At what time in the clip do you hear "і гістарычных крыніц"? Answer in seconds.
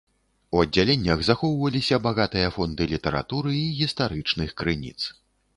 3.63-4.99